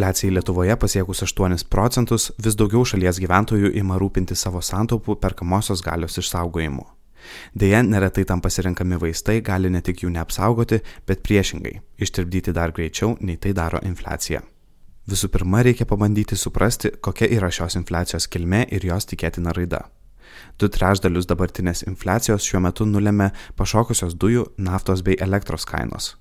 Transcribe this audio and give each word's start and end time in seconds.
Infliacijai 0.00 0.32
Lietuvoje 0.32 0.76
pasiekus 0.76 1.20
8 1.22 1.66
procentus, 1.68 2.30
vis 2.44 2.54
daugiau 2.56 2.86
šalies 2.88 3.18
gyventojų 3.20 3.74
ima 3.76 3.98
rūpinti 4.00 4.32
savo 4.32 4.62
santaupų 4.64 5.18
perkamosios 5.20 5.82
galios 5.84 6.16
išsaugojimu. 6.16 6.86
Deja, 7.52 7.82
neretai 7.84 8.24
tam 8.24 8.40
pasirinkami 8.40 8.96
vaistai 8.96 9.42
gali 9.44 9.68
ne 9.68 9.82
tik 9.84 10.00
jų 10.00 10.14
neapsaugoti, 10.14 10.78
bet 11.06 11.20
priešingai- 11.20 11.74
ištirpdyti 12.04 12.52
dar 12.52 12.72
greičiau, 12.72 13.18
nei 13.20 13.36
tai 13.36 13.52
daro 13.52 13.78
infliacija. 13.82 14.40
Visų 15.06 15.28
pirma, 15.28 15.62
reikia 15.62 15.84
pabandyti 15.84 16.34
suprasti, 16.36 16.90
kokia 17.00 17.28
yra 17.28 17.50
šios 17.50 17.76
infliacijos 17.76 18.26
kilmė 18.26 18.72
ir 18.72 18.80
jos 18.80 19.04
tikėtina 19.04 19.52
raida. 19.52 19.84
Du 20.58 20.68
trešdalius 20.68 21.26
dabartinės 21.26 21.86
infliacijos 21.86 22.40
šiuo 22.40 22.60
metu 22.60 22.86
nulėmė 22.86 23.32
pašokusios 23.54 24.14
dujų, 24.14 24.46
naftos 24.56 25.02
bei 25.02 25.16
elektros 25.20 25.66
kainos. 25.66 26.16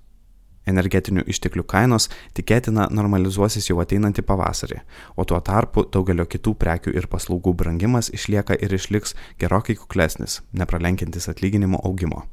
Energetinių 0.70 1.26
išteklių 1.34 1.66
kainos 1.70 2.10
tikėtina 2.38 2.88
normalizuosis 2.94 3.70
jau 3.72 3.80
ateinantį 3.84 4.26
pavasarį, 4.30 4.82
o 5.18 5.26
tuo 5.26 5.40
tarpu 5.42 5.86
daugelio 5.94 6.28
kitų 6.30 6.56
prekių 6.62 6.96
ir 6.98 7.10
paslaugų 7.12 7.56
brangimas 7.62 8.12
išlieka 8.14 8.58
ir 8.60 8.76
išliks 8.78 9.16
gerokai 9.42 9.80
kuklesnis, 9.80 10.42
nepralenkintis 10.54 11.32
atlyginimo 11.32 11.82
augimo. 11.84 12.28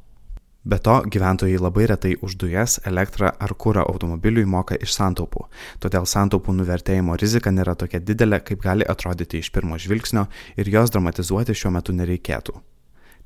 Be 0.67 0.81
to, 0.83 0.97
gyventojai 1.07 1.61
labai 1.62 1.85
retai 1.87 2.17
už 2.27 2.35
dujas, 2.43 2.81
elektrą 2.91 3.31
ar 3.39 3.53
kūrą 3.55 3.85
automobiliui 3.87 4.48
moka 4.51 4.75
iš 4.75 4.97
santaupų, 4.98 5.45
todėl 5.79 6.09
santaupų 6.11 6.57
nuvertėjimo 6.59 7.15
rizika 7.23 7.55
nėra 7.55 7.77
tokia 7.79 8.03
didelė, 8.03 8.43
kaip 8.43 8.65
gali 8.67 8.89
atrodyti 8.95 9.39
iš 9.39 9.53
pirmo 9.55 9.79
žvilgsnio 9.79 10.27
ir 10.59 10.73
jos 10.75 10.91
dramatizuoti 10.91 11.55
šiuo 11.55 11.77
metu 11.79 11.95
nereikėtų. 11.95 12.59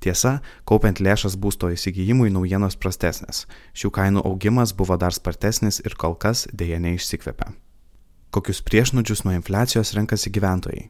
Tiesa, 0.01 0.39
kaupiant 0.65 1.01
lėšas 1.05 1.35
būsto 1.37 1.69
įsigijimui 1.75 2.31
naujienos 2.33 2.79
prastesnės. 2.81 3.45
Šių 3.77 3.91
kainų 3.99 4.23
augimas 4.25 4.73
buvo 4.73 4.97
dar 4.97 5.13
spartesnis 5.13 5.83
ir 5.85 5.97
kol 6.01 6.17
kas 6.17 6.47
dėja 6.57 6.79
neišsikvepia. 6.81 7.51
Kokius 8.33 8.63
priešnudžius 8.65 9.27
nuo 9.27 9.35
infliacijos 9.37 9.93
renkasi 9.99 10.33
gyventojai? 10.33 10.87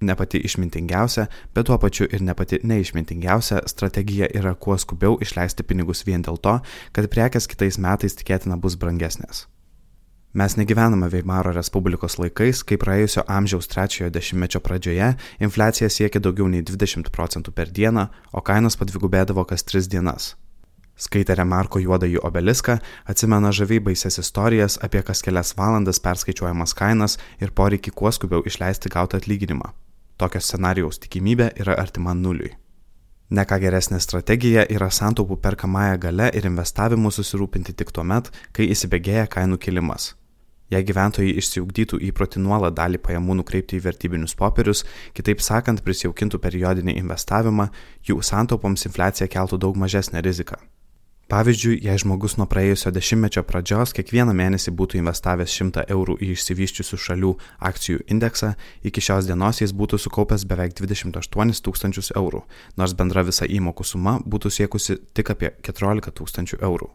Ne 0.00 0.14
pati 0.14 0.38
išmintingiausia, 0.46 1.26
bet 1.54 1.66
tuo 1.66 1.76
pačiu 1.82 2.06
ir 2.06 2.22
ne 2.22 2.34
pati 2.38 2.60
neišmintingiausia 2.62 3.64
strategija 3.66 4.30
yra 4.40 4.54
kuo 4.54 4.78
skubiau 4.78 5.18
išleisti 5.20 5.66
pinigus 5.66 6.04
vien 6.06 6.22
dėl 6.22 6.38
to, 6.40 6.60
kad 6.94 7.10
prekes 7.10 7.50
kitais 7.50 7.80
metais 7.82 8.14
tikėtina 8.16 8.56
bus 8.56 8.78
brangesnės. 8.78 9.48
Mes 10.32 10.56
negyvename 10.56 11.08
Veimaro 11.08 11.54
Respublikos 11.56 12.18
laikais, 12.20 12.60
kai 12.60 12.76
praėjusio 12.76 13.22
amžiaus 13.32 13.68
trečiojo 13.72 14.10
dešimtmečio 14.12 14.60
pradžioje 14.60 15.14
infliacija 15.40 15.88
siekia 15.88 16.20
daugiau 16.20 16.50
nei 16.52 16.60
20 16.60 17.08
procentų 17.08 17.54
per 17.56 17.72
dieną, 17.72 18.04
o 18.36 18.42
kainos 18.44 18.76
padvigubėdavo 18.76 19.46
kas 19.48 19.64
tris 19.64 19.88
dienas. 19.88 20.34
Skaitę 21.00 21.32
Remarko 21.38 21.80
juodąjį 21.80 22.20
obeliską, 22.28 22.76
atsimena 23.08 23.54
žaviai 23.56 23.80
baises 23.80 24.20
istorijas 24.20 24.76
apie 24.84 25.00
kas 25.00 25.24
kelias 25.24 25.54
valandas 25.56 26.02
perskaičiuojamas 26.04 26.76
kainas 26.76 27.16
ir 27.40 27.56
poreikį 27.56 27.96
kuo 27.96 28.12
skubiau 28.12 28.44
išleisti 28.44 28.92
gautą 28.92 29.22
atlyginimą. 29.22 29.72
Tokio 30.20 30.44
scenarijaus 30.44 31.00
tikimybė 31.00 31.54
yra 31.56 31.80
artima 31.80 32.12
nuliui. 32.12 32.52
Ne 33.28 33.44
ką 33.44 33.58
geresnė 33.60 33.98
strategija 34.00 34.62
yra 34.72 34.86
santaupų 34.88 35.36
perkamąją 35.44 35.98
gale 36.00 36.30
ir 36.38 36.46
investavimu 36.48 37.10
susirūpinti 37.12 37.74
tik 37.76 37.92
tuo 37.92 38.04
met, 38.12 38.30
kai 38.56 38.70
įsibėgėja 38.72 39.26
kainų 39.34 39.58
kilimas. 39.60 40.14
Jei 40.72 40.84
gyventojai 40.84 41.34
išsiugdytų 41.40 42.00
įprotį 42.08 42.40
nuolat 42.44 42.76
dalį 42.76 43.00
pajamų 43.04 43.38
nukreipti 43.42 43.76
į 43.76 43.84
vertybinius 43.84 44.36
popierius, 44.36 44.84
kitaip 45.16 45.44
sakant, 45.44 45.84
prisijaukintų 45.84 46.40
periodinį 46.44 46.96
investavimą, 47.02 47.68
jų 48.08 48.20
santaupoms 48.24 48.88
infliacija 48.88 49.28
keltų 49.32 49.60
daug 49.60 49.76
mažesnę 49.80 50.24
riziką. 50.24 50.60
Pavyzdžiui, 51.28 51.74
jei 51.84 52.00
žmogus 52.00 52.38
nuo 52.40 52.46
praėjusio 52.48 52.88
dešimtmečio 52.88 53.42
pradžios 53.44 53.90
kiekvieną 53.92 54.32
mėnesį 54.32 54.72
būtų 54.72 54.96
investavęs 55.02 55.52
100 55.58 55.82
eurų 55.92 56.14
į 56.24 56.30
išsivyščiusių 56.32 56.98
šalių 57.04 57.32
akcijų 57.68 58.06
indeksą, 58.14 58.54
iki 58.88 59.04
šios 59.04 59.28
dienos 59.28 59.60
jis 59.60 59.74
būtų 59.76 60.00
sukaupęs 60.00 60.46
beveik 60.48 60.72
28 60.80 61.60
tūkstančius 61.68 62.14
eurų, 62.16 62.40
nors 62.80 62.96
bendra 62.96 63.26
visa 63.28 63.44
įmokų 63.44 63.84
suma 63.84 64.16
būtų 64.24 64.54
siekusi 64.56 64.96
tik 65.12 65.34
apie 65.36 65.52
14 65.68 66.16
tūkstančių 66.16 66.62
eurų. 66.64 66.88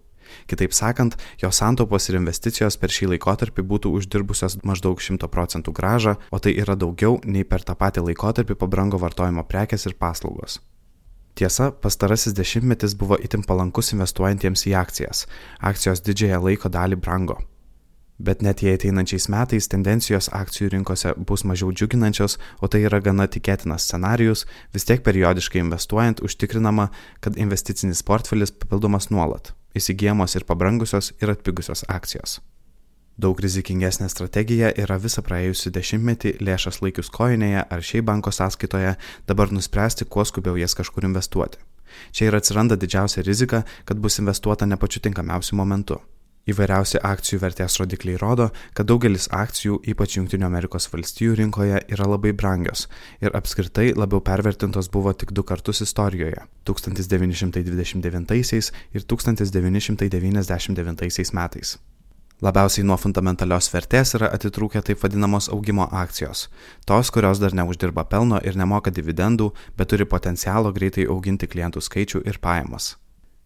Kitaip 0.50 0.74
sakant, 0.74 1.22
jo 1.38 1.54
santaupos 1.54 2.10
ir 2.10 2.18
investicijos 2.18 2.82
per 2.82 2.90
šį 2.90 3.14
laikotarpį 3.14 3.70
būtų 3.70 3.94
uždirbusios 4.00 4.64
maždaug 4.66 4.98
100 4.98 5.30
procentų 5.30 5.78
gražą, 5.78 6.18
o 6.34 6.42
tai 6.42 6.58
yra 6.58 6.74
daugiau 6.74 7.22
nei 7.22 7.46
per 7.46 7.62
tą 7.62 7.78
patį 7.78 8.10
laikotarpį 8.10 8.58
pabrango 8.58 8.98
vartojimo 8.98 9.46
prekes 9.46 9.86
ir 9.86 9.94
paslaugos. 9.94 10.64
Tiesa, 11.36 11.72
pastarasis 11.72 12.36
dešimtmetis 12.38 12.94
buvo 12.98 13.18
itin 13.18 13.42
palankus 13.48 13.94
investuojantiems 13.96 14.68
į 14.70 14.76
akcijas. 14.78 15.26
Akcijos 15.60 16.04
didžiąją 16.06 16.44
laiko 16.44 16.70
dalį 16.70 17.00
brango. 17.02 17.40
Bet 18.24 18.44
net 18.46 18.62
jei 18.62 18.78
ateinančiais 18.78 19.26
metais 19.34 19.68
tendencijos 19.68 20.30
akcijų 20.30 20.70
rinkose 20.76 21.16
bus 21.18 21.42
mažiau 21.50 21.74
džiuginančios, 21.74 22.38
o 22.62 22.70
tai 22.70 22.84
yra 22.86 23.02
gana 23.02 23.26
tikėtinas 23.26 23.90
scenarius, 23.90 24.46
vis 24.72 24.86
tiek 24.86 25.02
periodiškai 25.04 25.64
investuojant 25.66 26.22
užtikrinama, 26.22 26.92
kad 27.20 27.42
investicinis 27.42 28.06
portfelis 28.06 28.54
papildomas 28.54 29.10
nuolat 29.10 29.56
įsigijamos 29.74 30.36
ir 30.38 30.46
pabrangusios 30.46 31.12
ir 31.22 31.34
atpigusios 31.34 31.84
akcijos. 31.90 32.40
Daug 33.14 33.38
rizikingesnė 33.46 34.08
strategija 34.10 34.72
yra 34.74 34.96
visą 34.98 35.22
praėjusią 35.22 35.70
dešimtmetį 35.76 36.32
lėšas 36.42 36.82
laikius 36.82 37.14
kojinėje 37.14 37.62
ar 37.62 37.84
šiaip 37.86 38.08
banko 38.10 38.34
sąskaitoje 38.34 38.96
dabar 39.30 39.54
nuspręsti, 39.54 40.10
kuo 40.10 40.26
skubiau 40.26 40.58
jas 40.58 40.74
kažkur 40.74 41.06
investuoti. 41.06 41.62
Čia 42.10 42.32
ir 42.32 42.40
atsiranda 42.40 42.74
didžiausia 42.74 43.22
rizika, 43.22 43.70
kad 43.86 44.02
bus 44.02 44.18
investuota 44.18 44.66
ne 44.66 44.82
pačiu 44.82 44.98
tinkamiausiu 45.06 45.54
momentu. 45.60 46.00
Įvairiausi 46.50 46.98
akcijų 47.06 47.38
vertės 47.40 47.78
rodikliai 47.80 48.18
rodo, 48.20 48.50
kad 48.76 48.86
daugelis 48.90 49.30
akcijų, 49.32 49.78
ypač 49.94 50.18
Junktinių 50.18 50.46
Amerikos 50.50 50.90
valstijų 50.92 51.36
rinkoje, 51.40 51.78
yra 51.94 52.06
labai 52.10 52.34
brangios 52.36 52.88
ir 53.24 53.32
apskritai 53.38 53.94
labiau 53.96 54.20
pervertintos 54.26 54.90
buvo 54.92 55.14
tik 55.14 55.32
du 55.32 55.44
kartus 55.44 55.82
istorijoje- 55.86 56.42
1929 56.68 58.72
ir 58.92 59.02
1999 59.06 61.34
metais. 61.34 61.78
Labiausiai 62.42 62.84
nuo 62.84 62.98
fundamentalios 62.98 63.70
vertės 63.72 64.16
yra 64.18 64.32
atitrūkę 64.34 64.82
taip 64.84 65.04
vadinamos 65.04 65.50
augimo 65.54 65.86
akcijos- 65.92 66.50
tos, 66.88 67.12
kurios 67.12 67.40
dar 67.40 67.54
neuždirba 67.54 68.04
pelno 68.10 68.40
ir 68.44 68.56
nemoka 68.56 68.92
dividendų, 68.92 69.54
bet 69.78 69.88
turi 69.90 70.06
potencialo 70.06 70.74
greitai 70.74 71.06
auginti 71.06 71.48
klientų 71.48 71.80
skaičių 71.82 72.26
ir 72.26 72.40
pajamas. 72.40 72.96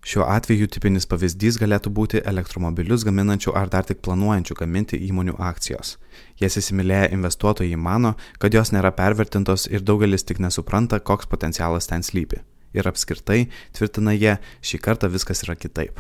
Šiuo 0.08 0.24
atveju 0.24 0.70
tipinis 0.72 1.06
pavyzdys 1.06 1.58
galėtų 1.60 1.92
būti 1.92 2.22
elektromobilius 2.24 3.04
gaminančių 3.04 3.54
ar 3.60 3.68
dar 3.68 3.84
tik 3.84 4.00
planuojančių 4.06 4.56
gaminti 4.56 5.00
įmonių 5.10 5.36
akcijos. 5.38 5.98
Jas 6.40 6.56
įsimylėję 6.56 7.12
investuotojai 7.12 7.76
mano, 7.76 8.16
kad 8.40 8.54
jos 8.54 8.72
nėra 8.72 8.94
pervertintos 8.96 9.68
ir 9.68 9.82
daugelis 9.82 10.24
tik 10.24 10.40
nesupranta, 10.40 11.00
koks 11.00 11.28
potencialas 11.28 11.88
ten 11.88 12.04
slypi. 12.08 12.40
Ir 12.74 12.88
apskritai, 12.88 13.50
tvirtina 13.74 14.16
jie, 14.16 14.38
šį 14.62 14.80
kartą 14.80 15.12
viskas 15.12 15.44
yra 15.44 15.56
kitaip. 15.56 16.00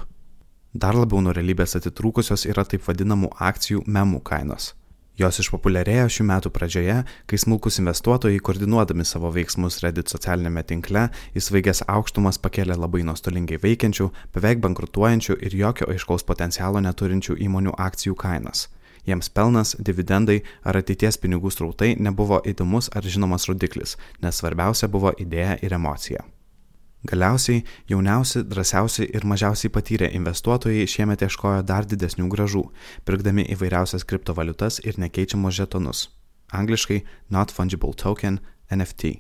Dar 0.78 0.94
labiau 0.94 1.24
nuo 1.26 1.32
realybės 1.34 1.74
atitrūkusios 1.80 2.44
yra 2.52 2.62
taip 2.70 2.84
vadinamų 2.86 3.32
akcijų 3.42 3.80
memų 3.90 4.20
kainos. 4.28 4.76
Jos 5.18 5.40
išpopuliarėjo 5.42 6.04
šių 6.14 6.26
metų 6.30 6.52
pradžioje, 6.54 6.98
kai 7.26 7.40
smulkus 7.42 7.80
investuotojai, 7.82 8.38
koordinuodami 8.46 9.08
savo 9.08 9.32
veiksmus 9.34 9.80
Reddit 9.82 10.14
socialinėme 10.14 10.62
tinkle, 10.70 11.08
į 11.34 11.42
svaigės 11.48 11.82
aukštumas 11.90 12.38
pakėlė 12.44 12.78
labai 12.78 13.02
nuostolingai 13.10 13.58
veikiančių, 13.66 14.12
beveik 14.38 14.62
bankrutuojančių 14.68 15.40
ir 15.50 15.58
jokio 15.64 15.90
aiškaus 15.96 16.28
potencialo 16.30 16.84
neturinčių 16.86 17.40
įmonių 17.50 17.74
akcijų 17.90 18.14
kainas. 18.22 18.68
Jiems 19.10 19.34
pelnas, 19.34 19.74
dividendai 19.82 20.44
ar 20.62 20.78
ateities 20.78 21.18
pinigų 21.18 21.58
srautai 21.58 21.96
nebuvo 21.98 22.44
įdomus 22.46 22.94
ar 22.94 23.02
žinomas 23.02 23.50
rodiklis, 23.50 23.98
nes 24.22 24.44
svarbiausia 24.44 24.94
buvo 24.94 25.18
idėja 25.18 25.58
ir 25.66 25.74
emocija. 25.74 26.28
Galiausiai 27.08 27.64
jauniausi, 27.88 28.44
drąsiausi 28.44 29.06
ir 29.16 29.26
mažiausiai 29.26 29.72
patyrę 29.72 30.08
investuotojai 30.12 30.88
šiemet 30.92 31.22
ieškojo 31.24 31.62
dar 31.64 31.86
didesnių 31.88 32.26
gražų, 32.34 32.64
pirkdami 33.08 33.46
įvairiausias 33.54 34.04
kriptovaliutas 34.10 34.82
ir 34.84 35.00
nekeičiamus 35.00 35.56
žetonus. 35.56 36.02
Angliškai 36.52 37.04
Not 37.30 37.54
Fungible 37.56 37.94
Token 37.96 38.42
NFT. 38.72 39.14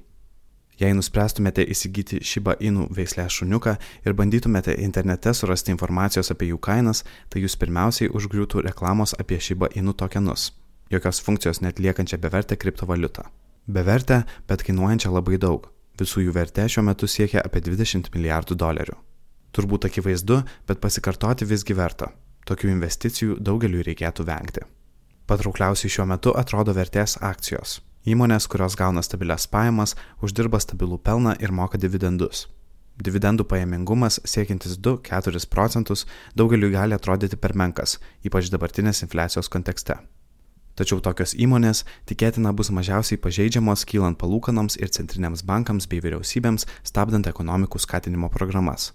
Jei 0.81 0.93
nuspręstumėte 0.93 1.63
įsigyti 1.63 2.19
Shiba 2.21 2.57
Inu 2.59 2.89
veislę 2.91 3.29
šuniuką 3.31 3.77
ir 4.05 4.17
bandytumėte 4.19 4.75
internete 4.83 5.33
surasti 5.33 5.71
informacijos 5.71 6.33
apie 6.35 6.51
jų 6.51 6.59
kainas, 6.59 7.05
tai 7.31 7.45
jūs 7.45 7.55
pirmiausiai 7.55 8.11
užgriūtų 8.11 8.65
reklamos 8.67 9.15
apie 9.15 9.39
Shiba 9.39 9.71
Inu 9.79 9.95
tokenus. 9.95 10.51
Jokios 10.91 11.23
funkcijos 11.23 11.63
netliekančią 11.63 12.19
bevertę 12.19 12.59
kriptovaliutą. 12.59 13.25
Bevertę, 13.67 14.21
bet 14.47 14.67
kainuojančią 14.67 15.15
labai 15.15 15.39
daug 15.39 15.71
Visų 15.97 16.27
jų 16.27 16.33
vertė 16.35 16.67
šiuo 16.69 16.83
metu 16.85 17.09
siekia 17.09 17.41
apie 17.41 17.63
20 17.65 18.11
milijardų 18.13 18.57
dolerių. 18.61 18.97
Turbūt 19.55 19.87
akivaizdu, 19.89 20.43
bet 20.69 20.81
pasikartoti 20.83 21.47
visgi 21.49 21.73
verta. 21.73 22.11
Tokių 22.47 22.69
investicijų 22.75 23.37
daugeliu 23.41 23.81
reikėtų 23.83 24.25
vengti. 24.27 24.61
Patraukliausiai 25.27 25.91
šiuo 25.91 26.05
metu 26.07 26.31
atrodo 26.37 26.75
vertės 26.77 27.17
akcijos. 27.19 27.81
Įmonės, 28.07 28.45
kurios 28.47 28.77
gauna 28.79 29.01
stabilias 29.03 29.49
pajamas, 29.51 29.97
uždirba 30.23 30.61
stabilų 30.63 31.01
pelną 31.03 31.33
ir 31.43 31.51
moka 31.51 31.81
dividendus. 31.81 32.45
Dividendų 33.03 33.43
pajamingumas 33.49 34.21
siekiantis 34.25 34.77
2-4 34.79 35.43
procentus 35.51 36.05
daugeliu 36.37 36.71
gali 36.73 36.95
atrodyti 36.95 37.37
per 37.37 37.57
menkas, 37.57 37.97
ypač 38.23 38.53
dabartinės 38.53 39.03
infliacijos 39.03 39.51
kontekste. 39.53 39.97
Tačiau 40.77 41.01
tokios 41.01 41.33
įmonės 41.33 41.81
tikėtina 42.05 42.51
bus 42.53 42.69
mažiausiai 42.69 43.17
pažeidžiamos 43.17 43.81
kylant 43.89 44.19
palūkanoms 44.21 44.77
ir 44.77 44.91
centriniams 44.93 45.41
bankams 45.41 45.89
bei 45.89 46.03
vyriausybėms 46.05 46.67
stabdant 46.85 47.25
ekonomikų 47.25 47.81
skatinimo 47.81 48.29
programas. 48.29 48.91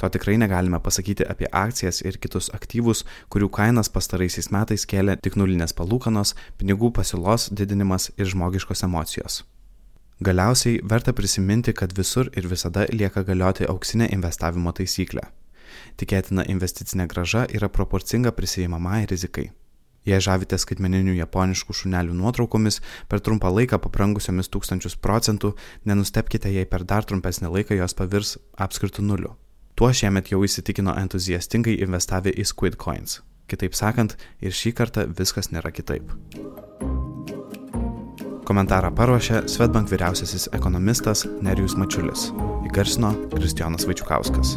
To 0.00 0.08
tikrai 0.08 0.38
negalime 0.40 0.80
pasakyti 0.80 1.26
apie 1.28 1.46
akcijas 1.52 2.00
ir 2.02 2.16
kitus 2.18 2.48
aktyvus, 2.56 3.04
kurių 3.30 3.50
kainas 3.52 3.92
pastaraisiais 3.92 4.48
metais 4.50 4.86
kėlė 4.88 5.18
tik 5.22 5.36
nulinės 5.36 5.76
palūkanos, 5.76 6.34
pinigų 6.58 6.90
pasiūlos 6.98 7.50
didinimas 7.52 8.08
ir 8.16 8.30
žmogiškos 8.32 8.82
emocijos. 8.88 9.42
Galiausiai 10.24 10.80
verta 10.82 11.12
prisiminti, 11.12 11.76
kad 11.76 11.92
visur 11.96 12.32
ir 12.32 12.48
visada 12.48 12.88
lieka 12.90 13.22
galioti 13.28 13.68
auksinė 13.68 14.10
investavimo 14.16 14.72
taisyklė. 14.72 15.28
Tikėtina 16.00 16.48
investicinė 16.48 17.06
graža 17.06 17.46
yra 17.54 17.68
proporcinga 17.68 18.32
prisijimamai 18.32 19.04
rizikai. 19.06 19.50
Jei 20.10 20.18
žavite 20.18 20.58
skaitmeninių 20.58 21.14
japoniškų 21.20 21.76
šunelių 21.82 22.16
nuotraukomis 22.18 22.80
per 23.10 23.22
trumpą 23.22 23.52
laiką 23.54 23.78
paprangusiomis 23.84 24.50
tūkstančius 24.50 24.96
procentų, 24.98 25.52
nenustepkite, 25.86 26.50
jei 26.50 26.66
per 26.66 26.82
dar 26.82 27.06
trumpesnį 27.06 27.52
laiką 27.54 27.78
jos 27.78 27.94
pavirs 27.94 28.36
apskritų 28.58 29.06
nuliu. 29.06 29.36
Tuo 29.78 29.92
šiemet 29.94 30.32
jau 30.32 30.42
įsitikino 30.44 30.96
entuziastingai 30.98 31.78
investavę 31.84 32.34
į 32.34 32.48
Squid 32.50 32.80
Coins. 32.82 33.20
Kitaip 33.50 33.74
sakant, 33.78 34.16
ir 34.42 34.54
šį 34.54 34.74
kartą 34.78 35.06
viskas 35.18 35.50
nėra 35.54 35.72
kitaip. 35.74 36.10
Komentarą 38.50 38.90
paruošė 38.98 39.44
Svetbank 39.50 39.92
vyriausiasis 39.92 40.48
ekonomistas 40.56 41.22
Nerijus 41.38 41.76
Mačiulis. 41.78 42.32
Įgarsino 42.66 43.14
Kristijonas 43.36 43.86
Vaičiukauskas. 43.86 44.56